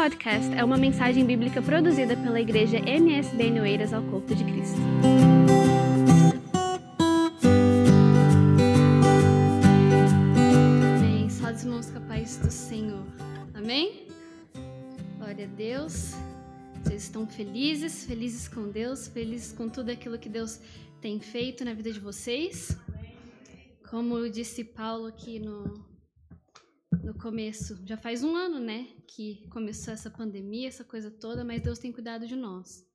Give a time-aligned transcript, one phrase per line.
[0.00, 4.78] podcast é uma mensagem bíblica produzida pela igreja MSB Noeiras ao Corpo de Cristo.
[10.96, 11.28] Amém.
[11.28, 13.04] Só os irmãos capazes do Senhor.
[13.52, 14.06] Amém?
[15.18, 16.14] Glória a Deus.
[16.82, 20.60] Vocês estão felizes, felizes com Deus, felizes com tudo aquilo que Deus
[20.98, 22.74] tem feito na vida de vocês?
[23.90, 25.89] Como disse Paulo aqui no,
[27.02, 31.62] no começo, já faz um ano, né, que começou essa pandemia, essa coisa toda, mas
[31.62, 32.86] Deus tem cuidado de nós.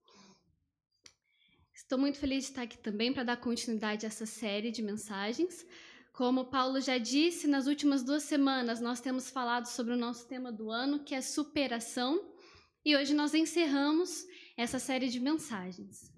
[1.73, 5.66] Estou muito feliz de estar aqui também para dar continuidade a essa série de mensagens.
[6.13, 10.52] Como Paulo já disse, nas últimas duas semanas nós temos falado sobre o nosso tema
[10.52, 12.34] do ano, que é superação,
[12.84, 16.13] e hoje nós encerramos essa série de mensagens.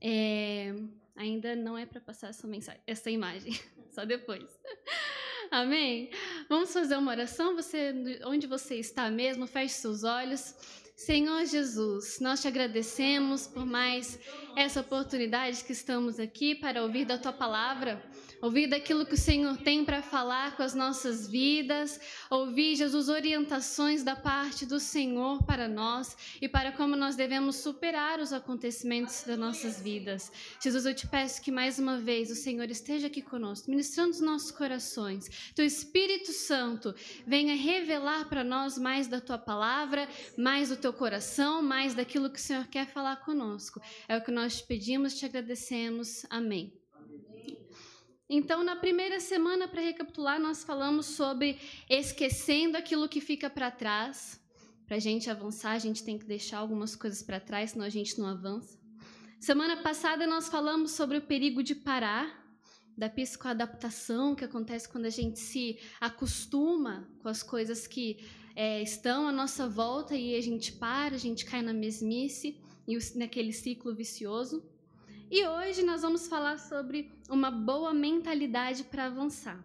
[0.00, 0.74] É,
[1.14, 3.52] ainda não é para passar essa, mensagem, essa imagem,
[3.92, 4.50] só depois.
[5.52, 6.10] Amém?
[6.48, 7.56] Vamos fazer uma oração?
[7.56, 7.92] Você,
[8.24, 10.54] onde você está mesmo, feche seus olhos.
[10.94, 14.18] Senhor Jesus, nós te agradecemos por mais
[14.56, 18.02] essa oportunidade que estamos aqui para ouvir da tua palavra
[18.40, 24.02] ouvir daquilo que o Senhor tem para falar com as nossas vidas, ouvir, Jesus, orientações
[24.02, 29.38] da parte do Senhor para nós e para como nós devemos superar os acontecimentos das
[29.38, 30.32] nossas vidas.
[30.62, 34.20] Jesus, eu te peço que mais uma vez o Senhor esteja aqui conosco, ministrando os
[34.20, 35.52] nossos corações.
[35.54, 36.94] Teu Espírito Santo
[37.26, 42.38] venha revelar para nós mais da tua palavra, mais do teu coração, mais daquilo que
[42.38, 43.82] o Senhor quer falar conosco.
[44.08, 46.24] É o que nós te pedimos, te agradecemos.
[46.30, 46.72] Amém.
[48.28, 54.40] Então, na primeira semana, para recapitular, nós falamos sobre esquecendo aquilo que fica para trás.
[54.86, 57.88] Para a gente avançar, a gente tem que deixar algumas coisas para trás, senão a
[57.88, 58.78] gente não avança.
[59.40, 62.40] Semana passada, nós falamos sobre o perigo de parar,
[62.96, 68.18] da psicoadaptação que acontece quando a gente se acostuma com as coisas que
[68.54, 72.60] é, estão à nossa volta e a gente para, a gente cai na mesmice
[73.14, 74.64] naquele ciclo vicioso.
[75.30, 79.64] E hoje nós vamos falar sobre uma boa mentalidade para avançar.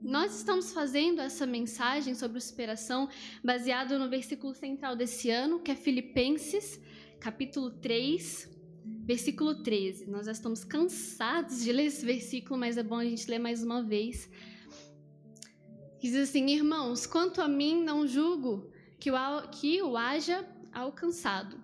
[0.00, 3.08] Nós estamos fazendo essa mensagem sobre superação
[3.42, 6.80] baseado no versículo central desse ano, que é Filipenses,
[7.18, 8.48] capítulo 3,
[9.04, 10.08] versículo 13.
[10.08, 13.62] Nós já estamos cansados de ler esse versículo, mas é bom a gente ler mais
[13.62, 14.30] uma vez.
[16.00, 18.70] Diz assim: Irmãos, quanto a mim, não julgo
[19.00, 21.60] que o, que o haja alcançado,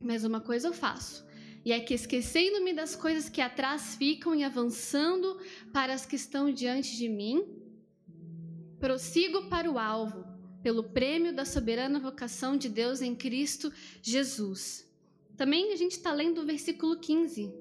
[0.00, 1.28] mas uma coisa eu faço
[1.68, 5.38] e é que, esquecendo-me das coisas que atrás ficam e avançando
[5.72, 7.44] para as que estão diante de mim,
[8.80, 10.24] prossigo para o alvo,
[10.62, 14.90] pelo prêmio da soberana vocação de Deus em Cristo Jesus.
[15.36, 17.52] Também a gente está lendo o versículo 15,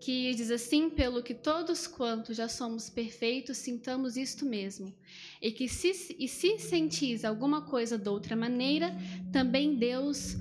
[0.00, 4.92] que diz assim: Pelo que todos quantos já somos perfeitos, sintamos isto mesmo,
[5.40, 8.94] e que se, e se sentis alguma coisa de outra maneira,
[9.32, 10.36] também Deus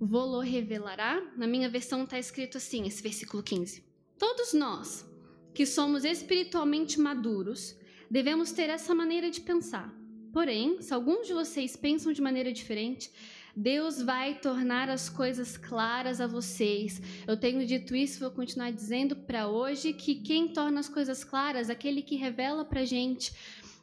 [0.00, 1.22] vou revelará.
[1.36, 3.84] Na minha versão está escrito assim, esse versículo 15.
[4.18, 5.06] Todos nós
[5.52, 7.76] que somos espiritualmente maduros
[8.10, 9.94] devemos ter essa maneira de pensar.
[10.32, 13.12] Porém, se alguns de vocês pensam de maneira diferente,
[13.54, 17.02] Deus vai tornar as coisas claras a vocês.
[17.26, 21.68] Eu tenho dito isso, vou continuar dizendo para hoje que quem torna as coisas claras,
[21.68, 23.34] aquele que revela para gente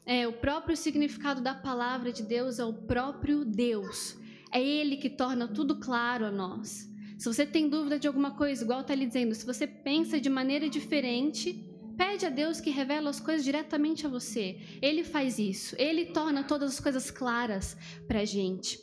[0.05, 4.17] é, o próprio significado da palavra de Deus, é o próprio Deus.
[4.51, 6.87] É Ele que torna tudo claro a nós.
[7.17, 10.29] Se você tem dúvida de alguma coisa, igual está ali dizendo, se você pensa de
[10.29, 14.59] maneira diferente, pede a Deus que revela as coisas diretamente a você.
[14.81, 15.75] Ele faz isso.
[15.79, 17.75] Ele torna todas as coisas claras
[18.07, 18.79] para a gente.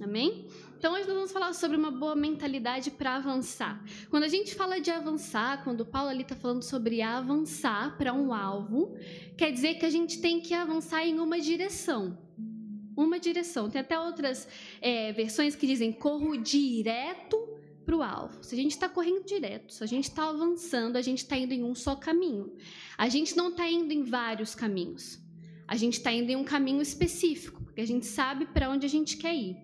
[0.00, 0.48] Amém?
[0.78, 3.84] Então, hoje nós vamos falar sobre uma boa mentalidade para avançar.
[4.08, 8.14] Quando a gente fala de avançar, quando o Paulo ali está falando sobre avançar para
[8.14, 8.96] um alvo,
[9.36, 12.16] quer dizer que a gente tem que avançar em uma direção
[13.02, 13.70] uma direção.
[13.70, 14.46] Tem até outras
[14.80, 17.36] é, versões que dizem corro direto
[17.84, 18.42] para o alvo.
[18.44, 21.52] Se a gente está correndo direto, se a gente está avançando, a gente está indo
[21.52, 22.52] em um só caminho.
[22.96, 25.18] A gente não está indo em vários caminhos.
[25.66, 28.88] A gente está indo em um caminho específico, porque a gente sabe para onde a
[28.88, 29.56] gente quer ir.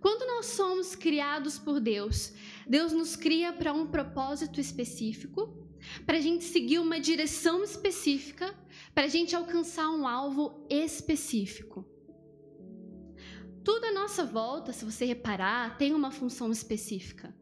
[0.00, 2.34] Quando nós somos criados por Deus,
[2.66, 5.66] Deus nos cria para um propósito específico,
[6.04, 8.54] para a gente seguir uma direção específica,
[8.94, 11.86] para a gente alcançar um alvo específico.
[13.64, 17.34] Tudo à nossa volta, se você reparar, tem uma função específica.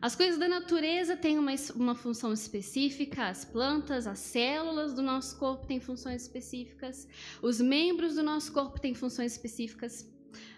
[0.00, 5.36] As coisas da natureza têm uma, uma função específica, as plantas, as células do nosso
[5.36, 7.08] corpo têm funções específicas,
[7.42, 10.08] os membros do nosso corpo têm funções específicas.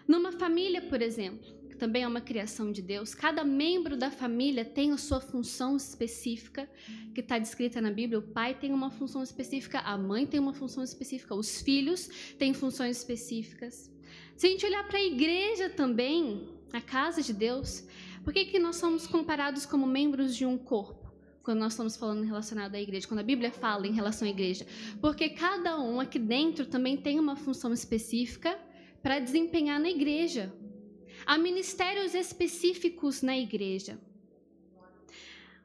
[0.07, 4.63] Numa família, por exemplo, que também é uma criação de Deus, cada membro da família
[4.63, 6.69] tem a sua função específica,
[7.15, 8.19] que está descrita na Bíblia.
[8.19, 12.53] O pai tem uma função específica, a mãe tem uma função específica, os filhos têm
[12.53, 13.89] funções específicas.
[14.37, 17.83] Se a gente olhar para a igreja também, a casa de Deus,
[18.23, 21.11] por que, que nós somos comparados como membros de um corpo?
[21.41, 24.67] Quando nós estamos falando relacionado à igreja, quando a Bíblia fala em relação à igreja.
[25.01, 28.55] Porque cada um aqui dentro também tem uma função específica
[29.01, 30.53] para desempenhar na igreja.
[31.25, 33.99] Há ministérios específicos na igreja.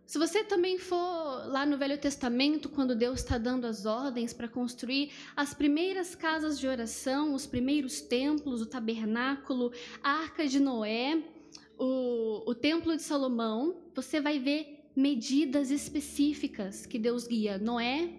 [0.07, 4.49] Se você também for lá no Velho Testamento, quando Deus está dando as ordens para
[4.49, 9.73] construir as primeiras casas de oração, os primeiros templos, o tabernáculo,
[10.03, 11.23] a arca de Noé,
[11.79, 17.57] o, o templo de Salomão, você vai ver medidas específicas que Deus guia.
[17.57, 18.11] Noé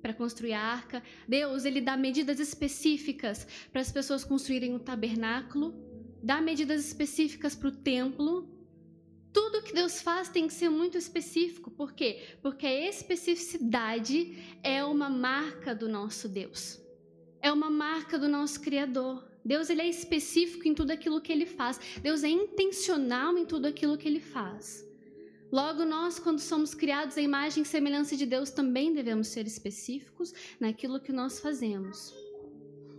[0.00, 1.02] para construir a arca.
[1.26, 5.74] Deus ele dá medidas específicas para as pessoas construírem o tabernáculo,
[6.22, 8.51] dá medidas específicas para o templo
[9.32, 11.70] tudo que Deus faz tem que ser muito específico.
[11.70, 12.36] Por quê?
[12.42, 16.80] Porque a especificidade é uma marca do nosso Deus.
[17.40, 19.26] É uma marca do nosso Criador.
[19.44, 21.80] Deus ele é específico em tudo aquilo que ele faz.
[22.00, 24.86] Deus é intencional em tudo aquilo que ele faz.
[25.50, 30.32] Logo, nós, quando somos criados à imagem e semelhança de Deus, também devemos ser específicos
[30.58, 32.21] naquilo que nós fazemos.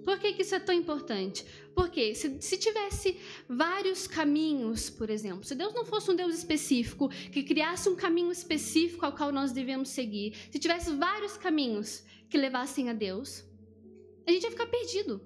[0.04, 1.46] Por que, que isso é tão importante?
[1.74, 3.18] Porque se, se tivesse
[3.48, 8.32] vários caminhos, por exemplo, se Deus não fosse um Deus específico, que criasse um caminho
[8.32, 13.44] específico ao qual nós devemos seguir, se tivesse vários caminhos que levassem a Deus,
[14.28, 15.22] a gente ia ficar perdido.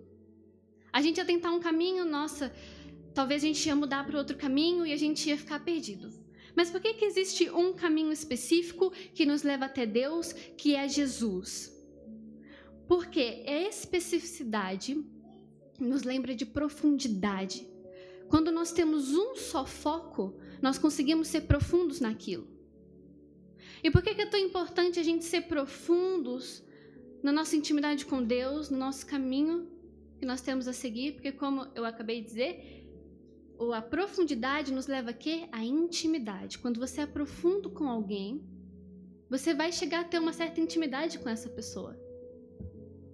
[0.92, 2.54] A gente ia tentar um caminho, nossa,
[3.14, 6.12] talvez a gente ia mudar para outro caminho e a gente ia ficar perdido.
[6.56, 10.88] Mas por que, que existe um caminho específico que nos leva até Deus, que é
[10.88, 11.77] Jesus?
[12.88, 15.04] Porque a especificidade
[15.80, 17.68] nos lembra de profundidade.
[18.30, 22.48] Quando nós temos um só foco, nós conseguimos ser profundos naquilo.
[23.84, 26.64] E por que é tão importante a gente ser profundos
[27.22, 29.70] na nossa intimidade com Deus, no nosso caminho
[30.18, 31.14] que nós temos a seguir?
[31.14, 32.88] Porque, como eu acabei de dizer,
[33.74, 35.48] a profundidade nos leva a quê?
[35.52, 36.58] A intimidade.
[36.58, 38.44] Quando você é profundo com alguém,
[39.30, 42.07] você vai chegar a ter uma certa intimidade com essa pessoa.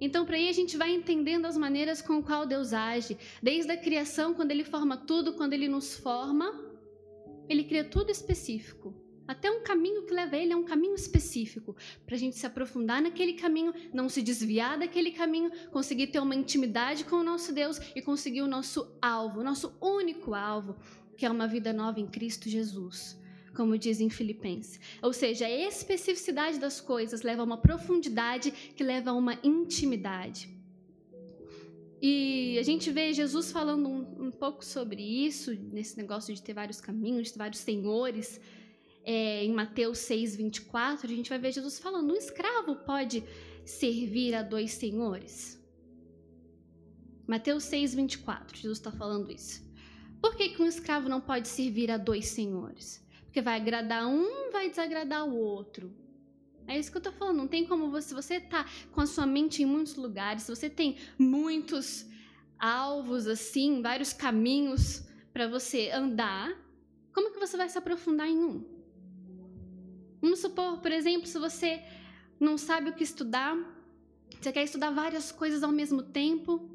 [0.06, 3.78] Então, para aí a gente vai entendendo as maneiras com qual Deus age, desde a
[3.78, 6.54] criação, quando Ele forma tudo, quando Ele nos forma,
[7.48, 8.94] Ele cria tudo específico.
[9.26, 13.02] Até um caminho que leva ele é um caminho específico, para a gente se aprofundar
[13.02, 17.80] naquele caminho, não se desviar daquele caminho, conseguir ter uma intimidade com o nosso Deus
[17.96, 20.76] e conseguir o nosso alvo, o nosso único alvo,
[21.16, 23.23] que é uma vida nova em Cristo Jesus
[23.56, 24.80] como diz em Filipenses.
[25.02, 30.50] Ou seja, a especificidade das coisas leva a uma profundidade que leva a uma intimidade.
[32.02, 36.54] E a gente vê Jesus falando um, um pouco sobre isso, nesse negócio de ter
[36.54, 38.42] vários caminhos, de ter vários senhores.
[39.06, 43.24] É, em Mateus 6, 24, a gente vai ver Jesus falando: um escravo pode
[43.64, 45.62] servir a dois senhores?
[47.26, 49.64] Mateus 6, 24, Jesus está falando isso.
[50.22, 53.03] Por que, que um escravo não pode servir a dois senhores?
[53.34, 55.92] Porque vai agradar um, vai desagradar o outro.
[56.68, 57.38] É isso que eu tô falando.
[57.38, 60.56] Não tem como você, se você tá com a sua mente em muitos lugares, se
[60.56, 62.06] você tem muitos
[62.60, 65.04] alvos assim, vários caminhos
[65.34, 66.56] para você andar,
[67.12, 68.64] como que você vai se aprofundar em um?
[70.22, 71.82] Vamos supor, por exemplo, se você
[72.40, 73.58] não sabe o que estudar,
[74.40, 76.70] você quer estudar várias coisas ao mesmo tempo,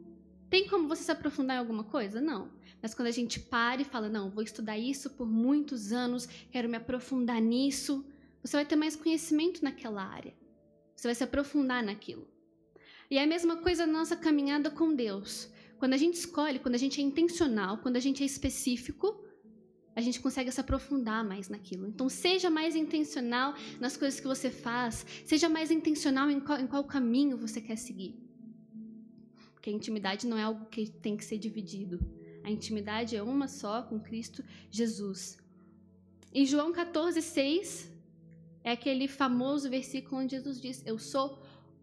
[0.51, 2.21] tem como você se aprofundar em alguma coisa?
[2.21, 2.51] Não.
[2.81, 6.69] Mas quando a gente para e fala, não, vou estudar isso por muitos anos, quero
[6.69, 8.05] me aprofundar nisso,
[8.43, 10.35] você vai ter mais conhecimento naquela área.
[10.95, 12.29] Você vai se aprofundar naquilo.
[13.11, 15.49] E é a mesma coisa na nossa caminhada com Deus.
[15.79, 19.25] Quando a gente escolhe, quando a gente é intencional, quando a gente é específico,
[19.95, 21.87] a gente consegue se aprofundar mais naquilo.
[21.87, 26.67] Então, seja mais intencional nas coisas que você faz, seja mais intencional em qual, em
[26.67, 28.15] qual caminho você quer seguir.
[29.55, 31.99] Porque a intimidade não é algo que tem que ser dividido.
[32.49, 35.37] A intimidade é uma só com Cristo Jesus.
[36.33, 37.93] Em João 14, 6,
[38.65, 41.43] é aquele famoso versículo onde Jesus diz: Eu sou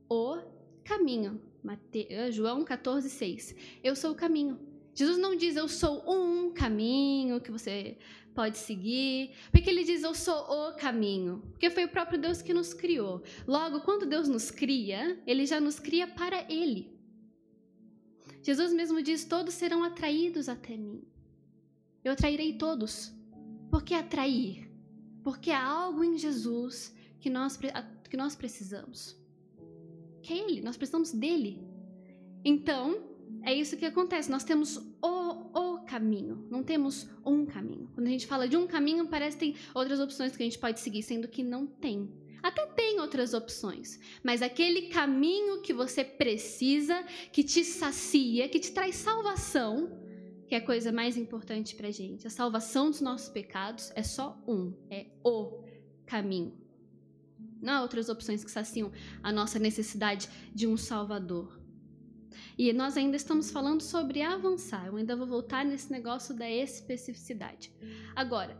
[0.09, 0.39] o
[0.83, 1.39] caminho.
[1.63, 2.07] Mate...
[2.09, 3.55] Eh, João 14, 6.
[3.83, 4.59] Eu sou o caminho.
[4.95, 7.99] Jesus não diz eu sou um caminho que você
[8.33, 12.55] pode seguir, porque ele diz eu sou o caminho, porque foi o próprio Deus que
[12.55, 13.21] nos criou.
[13.45, 16.94] Logo, quando Deus nos cria, ele já nos cria para ele.
[18.45, 21.01] Jesus mesmo diz: Todos serão atraídos até mim.
[22.03, 23.11] Eu atrairei todos.
[23.71, 24.71] Por que atrair?
[25.23, 27.57] Porque há algo em Jesus que nós,
[28.07, 29.19] que nós precisamos.
[30.21, 31.59] Que é Ele, nós precisamos dele.
[32.43, 33.03] Então,
[33.41, 34.29] é isso que acontece.
[34.29, 35.09] Nós temos o,
[35.59, 37.89] o caminho, não temos um caminho.
[37.95, 40.59] Quando a gente fala de um caminho, parece que tem outras opções que a gente
[40.59, 42.07] pode seguir, sendo que não tem.
[42.45, 48.71] Até tem outras opções, mas aquele caminho que você precisa, que te sacia, que te
[48.71, 49.89] traz salvação,
[50.47, 52.27] que é a coisa mais importante para gente.
[52.27, 55.63] A salvação dos nossos pecados é só um, é o
[56.05, 56.55] caminho.
[57.59, 58.91] Não há outras opções que saciam
[59.23, 61.59] a nossa necessidade de um Salvador.
[62.55, 64.85] E nós ainda estamos falando sobre avançar.
[64.85, 67.73] Eu ainda vou voltar nesse negócio da especificidade.
[68.15, 68.55] Agora,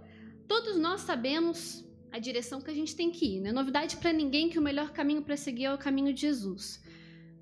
[0.48, 1.85] todos nós sabemos
[2.16, 3.42] a direção que a gente tem que ir.
[3.42, 6.22] Não é novidade para ninguém que o melhor caminho para seguir é o caminho de
[6.22, 6.82] Jesus.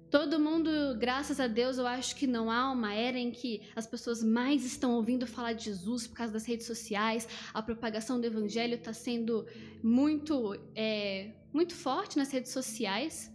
[0.09, 3.85] Todo mundo, graças a Deus, eu acho que não há uma era em que as
[3.85, 7.27] pessoas mais estão ouvindo falar de Jesus por causa das redes sociais.
[7.53, 9.45] A propagação do evangelho está sendo
[9.83, 13.31] muito, é, muito forte nas redes sociais.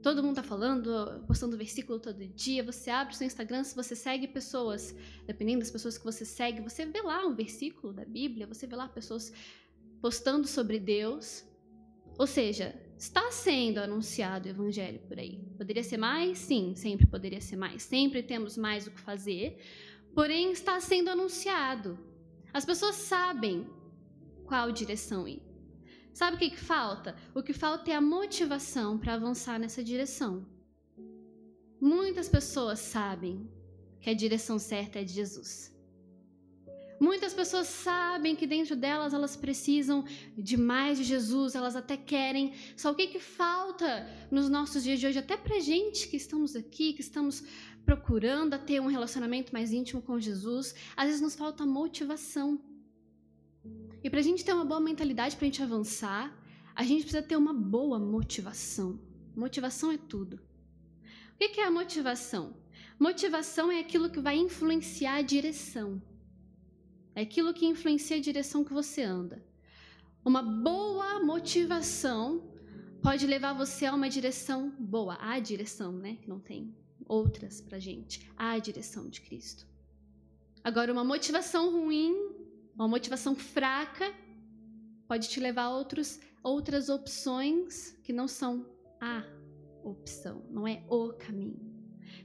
[0.00, 2.62] Todo mundo está falando, postando versículo todo dia.
[2.62, 4.94] Você abre o seu Instagram, se você segue pessoas,
[5.26, 8.76] dependendo das pessoas que você segue, você vê lá um versículo da Bíblia, você vê
[8.76, 9.32] lá pessoas
[10.00, 11.44] postando sobre Deus.
[12.18, 15.38] Ou seja, está sendo anunciado o evangelho por aí.
[15.56, 16.38] Poderia ser mais?
[16.38, 17.82] Sim, sempre poderia ser mais.
[17.82, 19.58] Sempre temos mais o que fazer.
[20.14, 21.98] Porém, está sendo anunciado.
[22.52, 23.66] As pessoas sabem
[24.44, 25.42] qual direção ir.
[26.12, 27.14] Sabe o que, que falta?
[27.34, 30.44] O que falta é a motivação para avançar nessa direção.
[31.80, 33.48] Muitas pessoas sabem
[34.00, 35.72] que a direção certa é de Jesus.
[37.00, 40.04] Muitas pessoas sabem que dentro delas elas precisam
[40.36, 42.52] de mais de Jesus, elas até querem.
[42.76, 46.56] Só o que, que falta nos nossos dias de hoje, até para gente que estamos
[46.56, 47.44] aqui, que estamos
[47.84, 52.60] procurando a ter um relacionamento mais íntimo com Jesus, às vezes nos falta motivação.
[54.02, 56.36] E para a gente ter uma boa mentalidade, para a gente avançar,
[56.74, 59.00] a gente precisa ter uma boa motivação.
[59.36, 60.40] Motivação é tudo.
[61.34, 62.56] O que é a motivação?
[62.98, 66.02] Motivação é aquilo que vai influenciar a direção.
[67.18, 69.44] É aquilo que influencia a direção que você anda.
[70.24, 72.48] Uma boa motivação
[73.02, 76.16] pode levar você a uma direção boa, a direção, né?
[76.22, 76.72] Que não tem
[77.08, 79.66] outras pra gente, a direção de Cristo.
[80.62, 82.14] Agora, uma motivação ruim,
[82.72, 84.14] uma motivação fraca,
[85.08, 88.64] pode te levar a outros, outras opções que não são
[89.00, 89.24] a
[89.82, 91.58] opção, não é o caminho.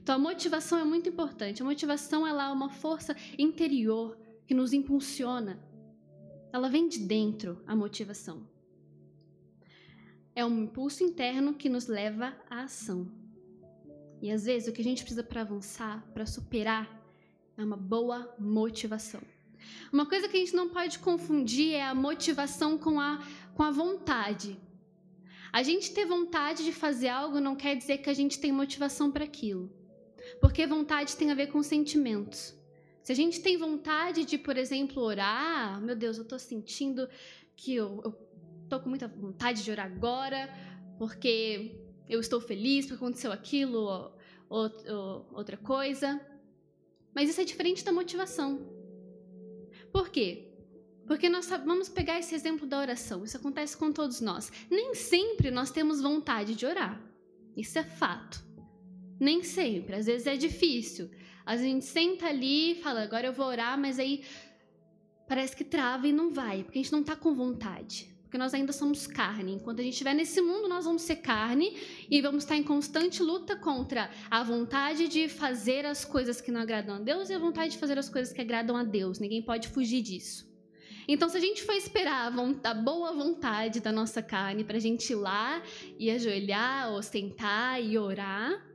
[0.00, 1.62] Então, a motivação é muito importante.
[1.62, 5.62] A motivação ela é uma força interior que nos impulsiona.
[6.52, 8.46] Ela vem de dentro, a motivação.
[10.34, 13.10] É um impulso interno que nos leva à ação.
[14.20, 17.02] E às vezes o que a gente precisa para avançar, para superar,
[17.56, 19.20] é uma boa motivação.
[19.92, 23.24] Uma coisa que a gente não pode confundir é a motivação com a,
[23.54, 24.58] com a vontade.
[25.52, 29.10] A gente ter vontade de fazer algo não quer dizer que a gente tem motivação
[29.10, 29.70] para aquilo.
[30.40, 32.54] Porque vontade tem a ver com sentimentos.
[33.04, 37.06] Se a gente tem vontade de, por exemplo, orar, meu Deus, eu estou sentindo
[37.54, 38.02] que eu,
[38.62, 40.48] estou com muita vontade de orar agora,
[40.98, 44.18] porque eu estou feliz porque aconteceu aquilo ou,
[44.48, 46.18] ou, ou outra coisa.
[47.14, 48.66] Mas isso é diferente da motivação.
[49.92, 50.50] Por quê?
[51.06, 53.22] Porque nós vamos pegar esse exemplo da oração.
[53.22, 54.50] Isso acontece com todos nós.
[54.70, 56.98] Nem sempre nós temos vontade de orar.
[57.54, 58.42] Isso é fato.
[59.20, 59.94] Nem sempre.
[59.94, 61.10] Às vezes é difícil.
[61.44, 64.24] A gente senta ali e fala, agora eu vou orar, mas aí
[65.28, 68.14] parece que trava e não vai, porque a gente não está com vontade.
[68.22, 69.52] Porque nós ainda somos carne.
[69.52, 71.76] Enquanto a gente estiver nesse mundo, nós vamos ser carne
[72.10, 76.60] e vamos estar em constante luta contra a vontade de fazer as coisas que não
[76.60, 79.20] agradam a Deus e a vontade de fazer as coisas que agradam a Deus.
[79.20, 80.52] Ninguém pode fugir disso.
[81.06, 84.80] Então, se a gente for esperar a, a boa vontade da nossa carne para a
[84.80, 85.62] gente ir lá
[85.98, 88.73] e ajoelhar, ou sentar e orar,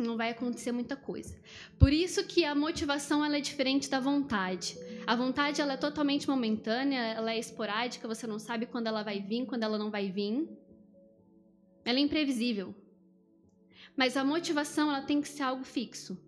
[0.00, 1.38] não vai acontecer muita coisa.
[1.78, 4.78] Por isso que a motivação ela é diferente da vontade.
[5.06, 9.20] A vontade ela é totalmente momentânea, ela é esporádica, você não sabe quando ela vai
[9.20, 10.48] vir, quando ela não vai vir.
[11.84, 12.74] Ela é imprevisível.
[13.96, 16.18] Mas a motivação ela tem que ser algo fixo.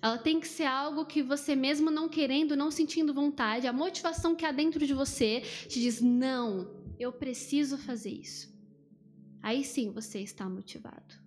[0.00, 4.34] Ela tem que ser algo que você mesmo não querendo, não sentindo vontade, a motivação
[4.34, 8.52] que há dentro de você te diz: "Não, eu preciso fazer isso".
[9.40, 11.21] Aí sim você está motivado.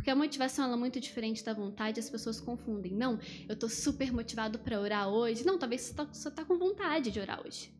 [0.00, 2.90] Porque a motivação ela é muito diferente da vontade, as pessoas confundem.
[2.90, 5.44] Não, eu estou super motivado para orar hoje.
[5.44, 7.70] Não, talvez você só está com vontade de orar hoje.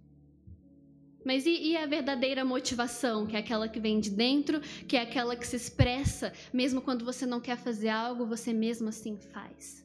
[1.24, 5.00] Mas e, e, a verdadeira motivação, que é aquela que vem de dentro, que é
[5.00, 9.82] aquela que se expressa, mesmo quando você não quer fazer algo, você mesmo assim faz.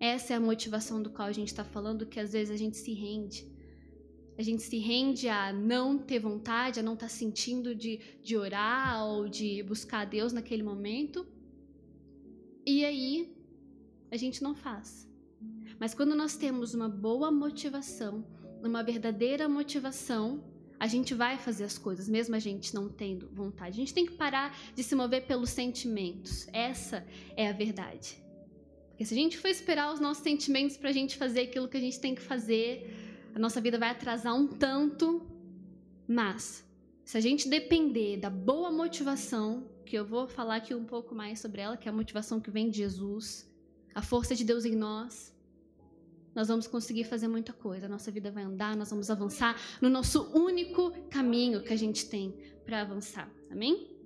[0.00, 2.78] Essa é a motivação do qual a gente está falando, que às vezes a gente
[2.78, 3.46] se rende.
[4.38, 8.38] A gente se rende a não ter vontade, a não estar tá sentindo de, de
[8.38, 11.26] orar ou de buscar a Deus naquele momento.
[12.68, 13.34] E aí
[14.10, 15.08] a gente não faz.
[15.80, 18.26] Mas quando nós temos uma boa motivação,
[18.62, 20.44] uma verdadeira motivação,
[20.78, 23.70] a gente vai fazer as coisas, mesmo a gente não tendo vontade.
[23.70, 26.46] A gente tem que parar de se mover pelos sentimentos.
[26.52, 28.22] Essa é a verdade.
[28.90, 31.78] Porque se a gente for esperar os nossos sentimentos para a gente fazer aquilo que
[31.78, 32.94] a gente tem que fazer,
[33.34, 35.26] a nossa vida vai atrasar um tanto.
[36.06, 36.68] Mas,
[37.02, 41.40] se a gente depender da boa motivação, que eu vou falar aqui um pouco mais
[41.40, 43.50] sobre ela, que é a motivação que vem de Jesus,
[43.94, 45.34] a força de Deus em nós,
[46.34, 47.86] nós vamos conseguir fazer muita coisa.
[47.86, 52.06] A nossa vida vai andar, nós vamos avançar no nosso único caminho que a gente
[52.06, 52.34] tem
[52.66, 53.30] para avançar.
[53.50, 53.97] Amém?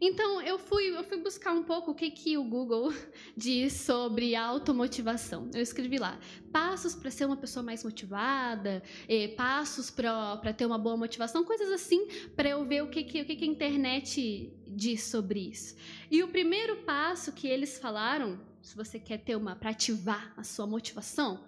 [0.00, 2.92] Então, eu fui, eu fui buscar um pouco o que, que o Google
[3.36, 5.50] diz sobre automotivação.
[5.52, 6.18] Eu escrevi lá:
[6.52, 11.70] passos para ser uma pessoa mais motivada, eh, passos para ter uma boa motivação, coisas
[11.72, 15.74] assim, para eu ver o que, que, o que, que a internet diz sobre isso.
[16.10, 20.44] E o primeiro passo que eles falaram se você quer ter uma para ativar a
[20.44, 21.44] sua motivação,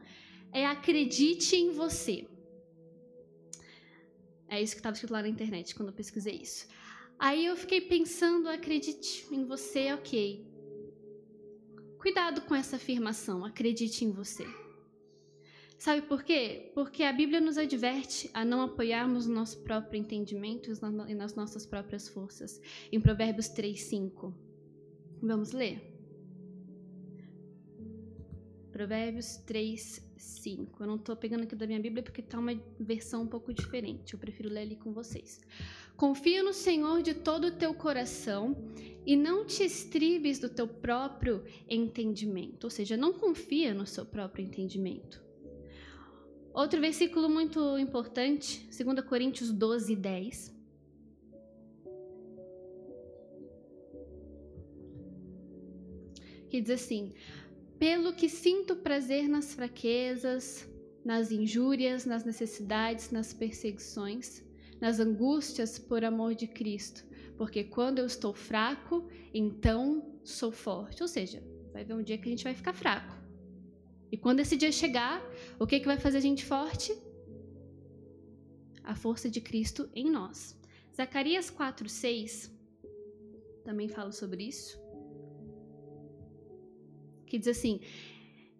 [0.52, 2.26] é acredite em você.
[4.48, 6.66] É isso que estava escrito lá na internet quando eu pesquisei isso.
[7.20, 10.42] Aí eu fiquei pensando, acredite em você, ok.
[11.98, 14.46] Cuidado com essa afirmação, acredite em você.
[15.76, 16.72] Sabe por quê?
[16.74, 20.72] Porque a Bíblia nos adverte a não apoiarmos o nosso próprio entendimento
[21.08, 22.58] e nas nossas próprias forças.
[22.90, 24.34] Em Provérbios 3, 5.
[25.22, 25.78] Vamos ler?
[28.72, 30.82] Provérbios 3, 5.
[30.82, 34.14] Eu não estou pegando aqui da minha Bíblia porque está uma versão um pouco diferente.
[34.14, 35.38] Eu prefiro ler ali com vocês.
[36.00, 38.56] Confia no Senhor de todo o teu coração
[39.04, 42.64] e não te estribes do teu próprio entendimento.
[42.64, 45.22] Ou seja, não confia no seu próprio entendimento.
[46.54, 50.56] Outro versículo muito importante, 2 Coríntios 12, 10.
[56.48, 57.12] Que diz assim:
[57.78, 60.66] pelo que sinto prazer nas fraquezas,
[61.04, 64.48] nas injúrias, nas necessidades, nas perseguições,
[64.80, 67.04] nas angústias por amor de Cristo.
[67.36, 71.02] Porque quando eu estou fraco, então sou forte.
[71.02, 73.14] Ou seja, vai haver um dia que a gente vai ficar fraco.
[74.10, 75.22] E quando esse dia chegar,
[75.58, 76.92] o que, que vai fazer a gente forte?
[78.82, 80.58] A força de Cristo em nós.
[80.94, 82.50] Zacarias 4,6
[83.64, 84.80] também fala sobre isso
[87.30, 87.80] que diz assim: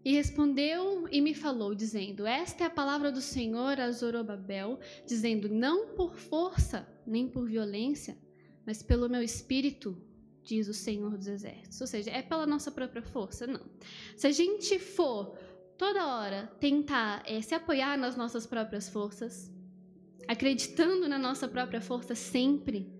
[0.04, 5.48] E respondeu e me falou, dizendo: Esta é a palavra do Senhor a Zorobabel, dizendo:
[5.48, 8.18] Não por força, nem por violência,
[8.64, 10.00] mas pelo meu espírito,
[10.42, 11.80] diz o Senhor dos Exércitos.
[11.80, 13.46] Ou seja, é pela nossa própria força?
[13.46, 13.60] Não.
[14.16, 15.36] Se a gente for
[15.76, 19.52] toda hora tentar é, se apoiar nas nossas próprias forças,
[20.26, 22.90] acreditando na nossa própria força sempre,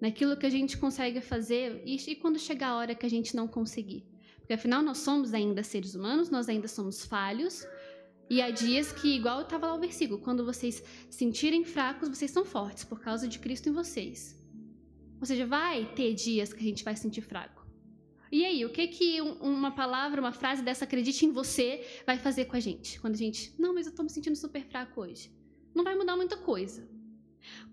[0.00, 3.36] naquilo que a gente consegue fazer, e, e quando chegar a hora que a gente
[3.36, 4.07] não conseguir.
[4.48, 7.66] Porque afinal nós somos ainda seres humanos, nós ainda somos falhos.
[8.30, 12.46] E há dias que, igual estava lá o versículo, quando vocês sentirem fracos, vocês são
[12.46, 14.42] fortes por causa de Cristo em vocês.
[15.20, 17.66] Ou seja, vai ter dias que a gente vai sentir fraco.
[18.32, 22.46] E aí, o que que uma palavra, uma frase dessa acredite em você vai fazer
[22.46, 22.98] com a gente?
[23.02, 25.30] Quando a gente, não, mas eu estou me sentindo super fraco hoje.
[25.74, 26.88] Não vai mudar muita coisa.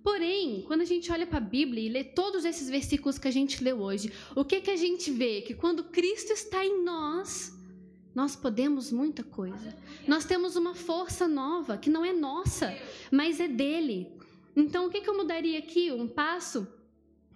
[0.04, 3.32] Porém, quando a gente olha para a Bíblia e lê todos esses versículos que a
[3.32, 5.42] gente leu hoje, o que que a gente vê?
[5.42, 7.54] Que quando Cristo está em nós,
[8.14, 9.76] nós podemos muita coisa.
[10.08, 12.78] Nós temos uma força nova que não é nossa,
[13.12, 14.12] mas é dele.
[14.56, 15.92] Então, o que que eu mudaria aqui?
[15.92, 16.68] Um passo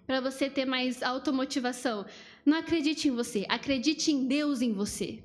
[0.06, 2.06] para você ter mais automotivação.
[2.46, 5.22] Não acredite em você, acredite em Deus em você.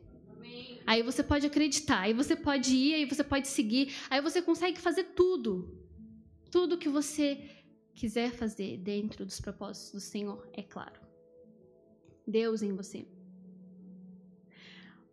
[0.85, 4.79] Aí você pode acreditar, aí você pode ir, aí você pode seguir, aí você consegue
[4.79, 5.84] fazer tudo
[6.55, 7.49] tudo que você
[7.93, 11.01] quiser fazer dentro dos propósitos do Senhor, é claro.
[12.25, 13.05] Deus em você.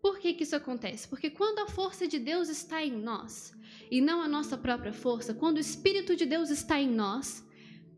[0.00, 1.08] Por que, que isso acontece?
[1.08, 3.52] Porque quando a força de Deus está em nós,
[3.90, 7.44] e não a nossa própria força, quando o Espírito de Deus está em nós,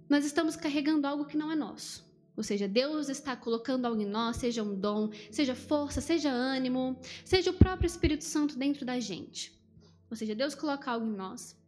[0.08, 2.02] nós estamos carregando algo que não é nosso.
[2.34, 6.98] Ou seja, Deus está colocando algo em nós, seja um dom, seja força, seja ânimo,
[7.26, 9.52] seja o próprio Espírito Santo dentro da gente.
[10.10, 11.62] Ou seja, Deus coloca algo em nós.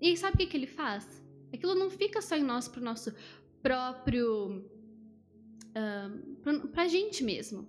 [0.00, 1.19] E sabe o que, que ele faz?
[1.52, 3.14] Aquilo não fica só em nós para o nosso
[3.62, 4.64] próprio.
[5.70, 7.68] Uh, para a gente mesmo.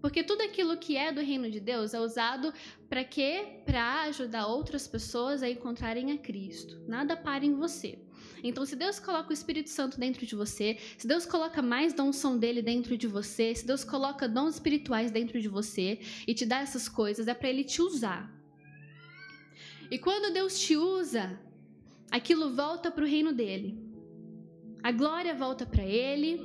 [0.00, 2.52] Porque tudo aquilo que é do reino de Deus é usado
[2.88, 3.60] para quê?
[3.66, 6.82] Para ajudar outras pessoas a encontrarem a Cristo.
[6.88, 7.98] Nada para em você.
[8.42, 12.02] Então, se Deus coloca o Espírito Santo dentro de você, se Deus coloca mais da
[12.02, 16.46] unção dele dentro de você, se Deus coloca dons espirituais dentro de você e te
[16.46, 18.34] dá essas coisas, é para ele te usar.
[19.90, 21.38] E quando Deus te usa,
[22.10, 23.78] aquilo volta para o reino dele.
[24.82, 26.40] A glória volta para ele.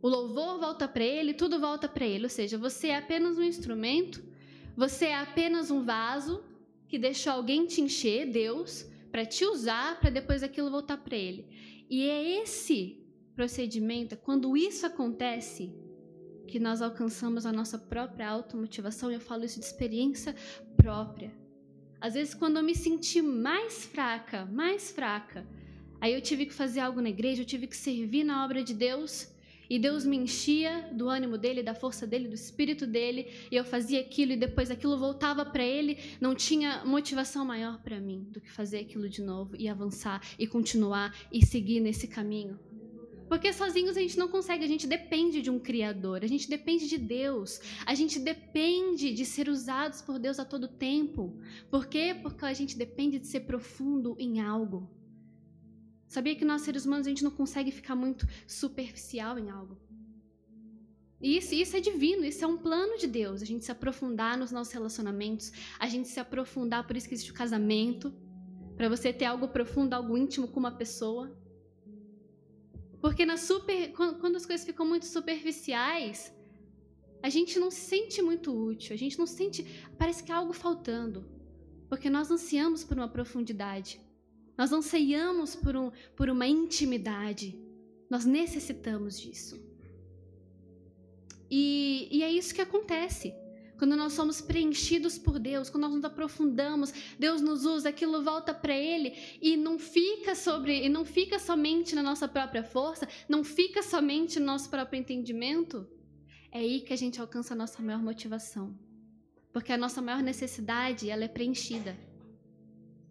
[0.00, 2.24] O louvor volta para ele, tudo volta para ele.
[2.24, 4.22] Ou seja, você é apenas um instrumento,
[4.76, 6.42] você é apenas um vaso
[6.88, 11.46] que deixou alguém te encher, Deus, para te usar, para depois aquilo voltar para ele.
[11.88, 13.02] E é esse
[13.34, 15.72] procedimento, quando isso acontece,
[16.46, 19.10] que nós alcançamos a nossa própria automotivação.
[19.10, 20.34] Eu falo isso de experiência
[20.76, 21.41] própria.
[22.02, 25.46] Às vezes, quando eu me senti mais fraca, mais fraca,
[26.00, 28.74] aí eu tive que fazer algo na igreja, eu tive que servir na obra de
[28.74, 29.28] Deus.
[29.70, 33.64] E Deus me enchia do ânimo dele, da força dele, do espírito dele, e eu
[33.64, 38.40] fazia aquilo e depois aquilo voltava para ele, não tinha motivação maior para mim do
[38.40, 42.58] que fazer aquilo de novo e avançar e continuar e seguir nesse caminho.
[43.32, 46.86] Porque sozinhos a gente não consegue, a gente depende de um Criador, a gente depende
[46.86, 51.40] de Deus, a gente depende de ser usados por Deus a todo tempo.
[51.70, 52.14] Por quê?
[52.22, 54.86] Porque a gente depende de ser profundo em algo.
[56.06, 59.80] Sabia que nós, seres humanos, a gente não consegue ficar muito superficial em algo.
[61.18, 63.40] Isso, isso é divino, isso é um plano de Deus.
[63.40, 67.30] A gente se aprofundar nos nossos relacionamentos, a gente se aprofundar, por isso que existe
[67.30, 68.12] o casamento,
[68.76, 71.34] para você ter algo profundo, algo íntimo com uma pessoa.
[73.02, 76.32] Porque na super, quando as coisas ficam muito superficiais,
[77.20, 79.66] a gente não se sente muito útil, a gente não sente,
[79.98, 81.28] parece que há algo faltando.
[81.88, 84.00] Porque nós ansiamos por uma profundidade.
[84.56, 87.60] Nós anseiamos por, um, por uma intimidade.
[88.08, 89.60] Nós necessitamos disso.
[91.50, 93.34] E, e é isso que acontece.
[93.82, 98.54] Quando nós somos preenchidos por Deus, quando nós nos aprofundamos, Deus nos usa, aquilo volta
[98.54, 103.42] para Ele e não fica sobre, e não fica somente na nossa própria força, não
[103.42, 105.84] fica somente no nosso próprio entendimento.
[106.52, 108.78] É aí que a gente alcança a nossa maior motivação,
[109.52, 111.98] porque a nossa maior necessidade ela é preenchida.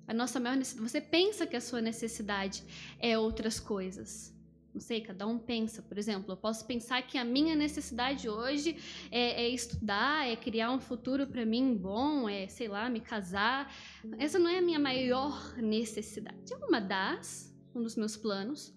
[0.08, 2.64] A nossa maior necessidade, você pensa que a sua necessidade
[2.98, 4.34] é outras coisas,
[4.74, 5.82] não sei, cada um pensa.
[5.82, 8.78] Por exemplo, eu posso pensar que a minha necessidade hoje
[9.12, 13.74] é, é estudar, é criar um futuro para mim bom, é, sei lá, me casar.
[14.18, 16.54] Essa não é a minha maior necessidade.
[16.54, 18.74] É uma das, um dos meus planos.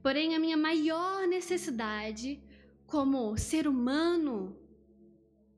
[0.00, 2.40] Porém, a minha maior necessidade
[2.86, 4.56] como ser humano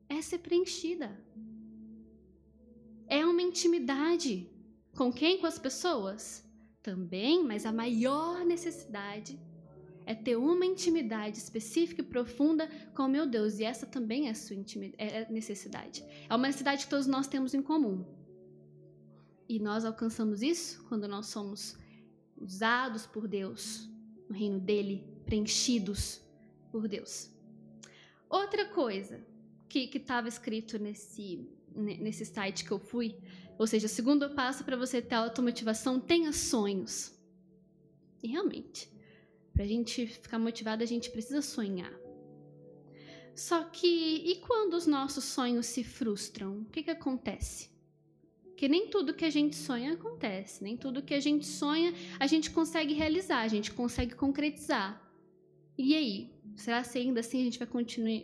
[0.09, 1.15] é ser preenchida.
[3.07, 4.49] É uma intimidade.
[4.95, 5.39] Com quem?
[5.39, 6.43] Com as pessoas?
[6.81, 9.39] Também, mas a maior necessidade
[10.05, 13.59] é ter uma intimidade específica e profunda com o meu Deus.
[13.59, 14.55] E essa também é a sua
[14.97, 16.05] é, é necessidade.
[16.29, 18.05] É uma necessidade que todos nós temos em comum.
[19.47, 21.77] E nós alcançamos isso quando nós somos
[22.37, 23.89] usados por Deus,
[24.27, 26.21] no reino dele, preenchidos
[26.71, 27.31] por Deus.
[28.29, 29.25] Outra coisa
[29.67, 33.17] que estava escrito nesse, nesse site que eu fui,
[33.57, 37.13] ou seja, o segundo passo para você ter automotivação, tenha sonhos.
[38.21, 38.89] E realmente,
[39.55, 41.93] para a gente ficar motivado, a gente precisa sonhar.
[43.33, 46.59] Só que, e quando os nossos sonhos se frustram?
[46.59, 47.69] O que, que acontece?
[48.57, 52.27] Que nem tudo que a gente sonha acontece, nem tudo que a gente sonha a
[52.27, 55.01] gente consegue realizar, a gente consegue concretizar.
[55.77, 56.31] E aí?
[56.57, 57.67] Será que ainda assim a gente vai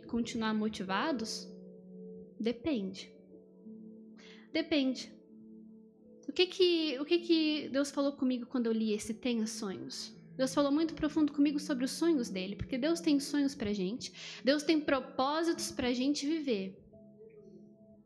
[0.06, 1.48] continuar motivados?
[2.38, 3.10] Depende.
[4.52, 5.10] Depende.
[6.28, 10.14] O que que, o que que Deus falou comigo quando eu li esse Tenha Sonhos?
[10.42, 14.12] Deus falou muito profundo comigo sobre os sonhos dele, porque Deus tem sonhos pra gente,
[14.42, 16.76] Deus tem propósitos pra gente viver.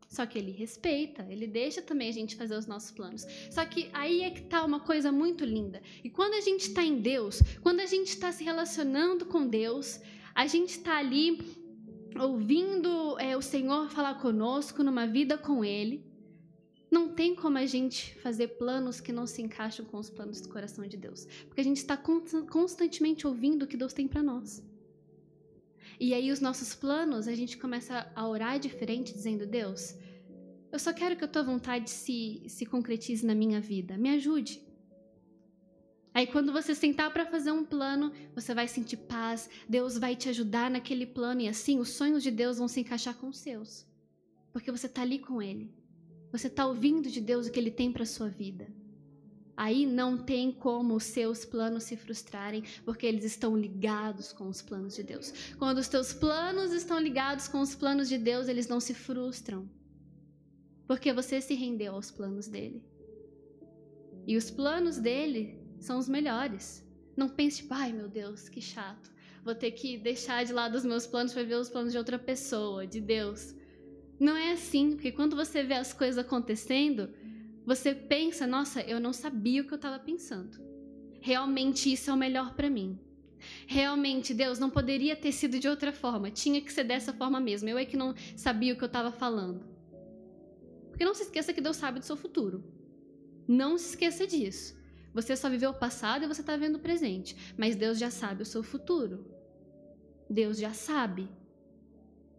[0.07, 3.25] Só que ele respeita, ele deixa também a gente fazer os nossos planos.
[3.49, 5.81] Só que aí é que tá uma coisa muito linda.
[6.03, 9.99] E quando a gente está em Deus, quando a gente está se relacionando com Deus,
[10.35, 11.39] a gente está ali
[12.19, 16.06] ouvindo é, o Senhor falar conosco numa vida com Ele.
[16.89, 20.49] Não tem como a gente fazer planos que não se encaixam com os planos do
[20.49, 24.63] coração de Deus, porque a gente está constantemente ouvindo o que Deus tem para nós.
[25.99, 29.95] E aí os nossos planos, a gente começa a orar diferente, dizendo: Deus,
[30.71, 33.97] eu só quero que a tua vontade se, se concretize na minha vida.
[33.97, 34.61] Me ajude.
[36.13, 40.29] Aí quando você sentar para fazer um plano, você vai sentir paz, Deus vai te
[40.29, 43.85] ajudar naquele plano e assim os sonhos de Deus vão se encaixar com os seus.
[44.51, 45.71] Porque você está ali com ele.
[46.31, 48.67] Você está ouvindo de Deus o que Ele tem para sua vida.
[49.57, 54.61] Aí não tem como os seus planos se frustrarem, porque eles estão ligados com os
[54.61, 55.33] planos de Deus.
[55.57, 59.67] Quando os teus planos estão ligados com os planos de Deus, eles não se frustram,
[60.85, 62.83] porque você se rendeu aos planos dele.
[64.27, 66.85] E os planos dele são os melhores.
[67.15, 69.11] Não pense, tipo, ai meu Deus, que chato.
[69.43, 72.19] Vou ter que deixar de lado os meus planos para ver os planos de outra
[72.19, 73.55] pessoa, de Deus.
[74.19, 77.09] Não é assim, porque quando você vê as coisas acontecendo,
[77.65, 80.57] você pensa, nossa, eu não sabia o que eu estava pensando.
[81.19, 82.99] Realmente isso é o melhor para mim.
[83.67, 87.69] Realmente, Deus não poderia ter sido de outra forma, tinha que ser dessa forma mesmo.
[87.69, 89.65] Eu é que não sabia o que eu estava falando.
[90.89, 92.63] Porque não se esqueça que Deus sabe do seu futuro.
[93.47, 94.75] Não se esqueça disso.
[95.13, 98.43] Você só viveu o passado e você está vendo o presente, mas Deus já sabe
[98.43, 99.25] o seu futuro.
[100.29, 101.29] Deus já sabe.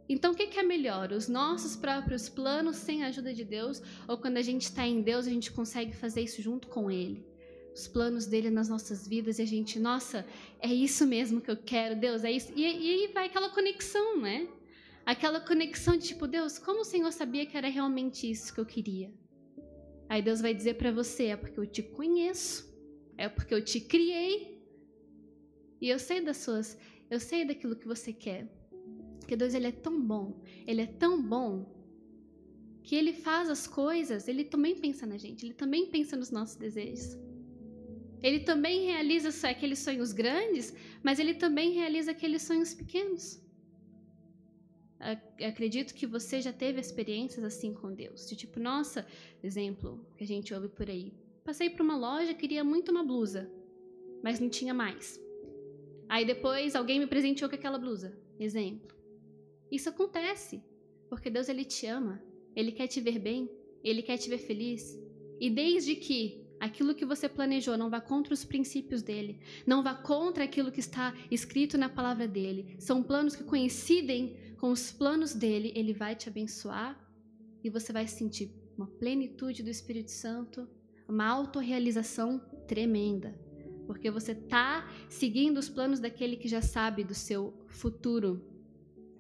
[0.09, 1.13] Então, o que é melhor?
[1.13, 3.83] Os nossos próprios planos sem a ajuda de Deus?
[4.09, 7.27] Ou quando a gente está em Deus, a gente consegue fazer isso junto com Ele?
[7.75, 10.27] Os planos dele nas nossas vidas e a gente, nossa,
[10.61, 12.51] é isso mesmo que eu quero, Deus, é isso.
[12.57, 14.49] E, aí vai aquela conexão, né?
[15.05, 18.67] Aquela conexão de tipo, Deus, como o Senhor sabia que era realmente isso que eu
[18.67, 19.13] queria?
[20.09, 22.69] Aí Deus vai dizer para você: é porque eu te conheço,
[23.17, 24.59] é porque eu te criei.
[25.81, 26.77] E eu sei das suas,
[27.09, 28.58] eu sei daquilo que você quer.
[29.29, 31.53] Porque Deus ele é tão bom, ele é tão bom
[32.83, 36.57] que ele faz as coisas, ele também pensa na gente, ele também pensa nos nossos
[36.57, 37.15] desejos.
[38.23, 43.39] Ele também realiza aqueles sonhos grandes, mas ele também realiza aqueles sonhos pequenos.
[45.47, 48.27] Acredito que você já teve experiências assim com Deus.
[48.31, 49.07] De tipo, nossa,
[49.43, 51.13] exemplo que a gente ouve por aí.
[51.45, 53.47] Passei por uma loja, queria muito uma blusa,
[54.23, 55.21] mas não tinha mais.
[56.09, 58.19] Aí depois alguém me presenteou com aquela blusa.
[58.41, 58.98] Exemplo.
[59.71, 60.63] Isso acontece,
[61.09, 62.23] porque Deus ele te ama,
[62.55, 63.51] ele quer te ver bem,
[63.83, 64.99] ele quer te ver feliz.
[65.41, 69.95] E desde que aquilo que você planejou não vá contra os princípios dele, não vá
[69.95, 75.35] contra aquilo que está escrito na palavra dele, são planos que coincidem com os planos
[75.35, 76.99] dele, ele vai te abençoar
[77.63, 80.69] e você vai sentir uma plenitude do Espírito Santo,
[81.09, 83.39] uma autorrealização tremenda,
[83.87, 88.45] porque você está seguindo os planos daquele que já sabe do seu futuro.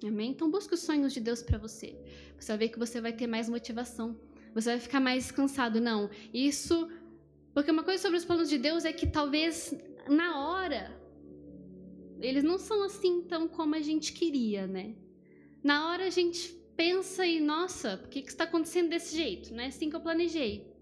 [0.04, 0.30] Amém?
[0.30, 1.96] Então busque os sonhos de Deus para você.
[2.38, 4.16] Você vai ver que você vai ter mais motivação.
[4.54, 5.80] Você vai ficar mais cansado.
[5.80, 6.88] Não, isso.
[7.52, 9.74] Porque uma coisa sobre os planos de Deus é que talvez
[10.08, 10.96] na hora
[12.20, 14.94] eles não são assim tão como a gente queria, né?
[15.62, 19.52] Na hora a gente pensa e, nossa, por que, que está acontecendo desse jeito?
[19.52, 20.72] Não é assim que eu planejei.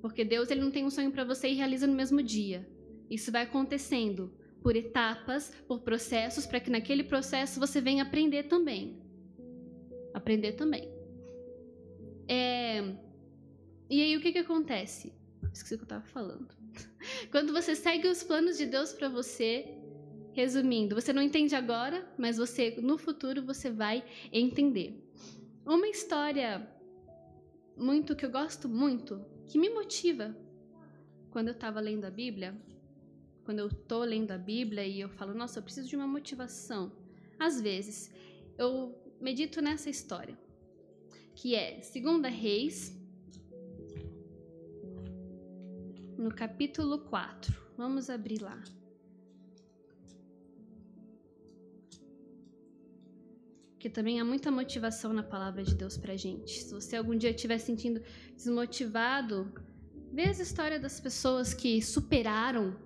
[0.00, 2.68] Porque Deus ele não tem um sonho para você e realiza no mesmo dia.
[3.10, 9.02] Isso vai acontecendo por etapas, por processos, para que naquele processo você venha aprender também.
[10.14, 10.88] Aprender também.
[12.28, 12.94] É...
[13.90, 15.12] E aí o que, que acontece?
[15.52, 16.48] Esqueci o que eu estava falando.
[17.30, 19.76] Quando você segue os planos de Deus para você,
[20.32, 25.02] resumindo, você não entende agora, mas você no futuro você vai entender.
[25.66, 26.68] Uma história
[27.76, 30.36] muito que eu gosto muito, que me motiva
[31.30, 32.54] quando eu estava lendo a Bíblia,
[33.44, 36.92] quando eu tô lendo a Bíblia e eu falo, nossa, eu preciso de uma motivação.
[37.38, 38.10] Às vezes,
[38.56, 40.38] eu medito nessa história,
[41.34, 42.96] que é Segunda Reis,
[46.16, 47.52] no capítulo 4.
[47.76, 48.62] Vamos abrir lá.
[53.78, 56.62] Que também há muita motivação na palavra de Deus pra gente.
[56.62, 58.00] Se você algum dia estiver sentindo
[58.36, 59.52] desmotivado,
[60.12, 62.76] vê a história das pessoas que superaram